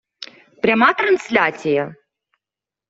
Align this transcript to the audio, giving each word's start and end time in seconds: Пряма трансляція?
Пряма 0.61 0.91
трансляція? 0.93 1.95